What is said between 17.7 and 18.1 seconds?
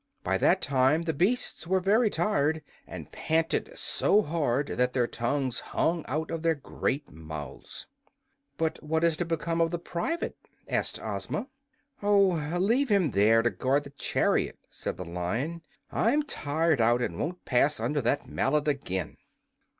under